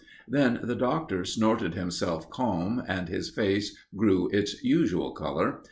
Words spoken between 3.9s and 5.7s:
grew its usual colour.